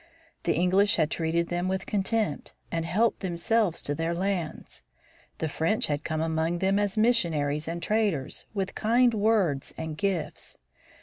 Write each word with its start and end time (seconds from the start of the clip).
The 0.45 0.53
English 0.55 0.95
had 0.95 1.11
treated 1.11 1.49
them 1.49 1.67
with 1.67 1.85
contempt 1.85 2.53
and 2.71 2.85
helped 2.85 3.19
themselves 3.19 3.83
to 3.83 3.93
their 3.93 4.15
lands. 4.15 4.81
The 5.37 5.47
French 5.47 5.85
had 5.85 6.03
come 6.03 6.21
among 6.21 6.57
them 6.57 6.79
as 6.79 6.97
missionaries 6.97 7.67
and 7.67 7.83
traders, 7.83 8.47
with 8.51 8.73
kind 8.73 9.13
words 9.13 9.75
and 9.77 9.95
gifts. 9.95 10.57